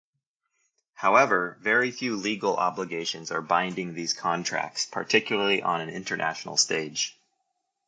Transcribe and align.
However, 0.95 1.59
very 1.61 1.91
few 1.91 2.15
legal 2.15 2.57
obligations 2.57 3.29
are 3.31 3.43
binding 3.43 3.93
these 3.93 4.13
contracts, 4.13 4.87
particularly 4.87 5.61
on 5.61 5.79
an 5.79 5.89
international 5.89 6.57
stage. 6.57 7.15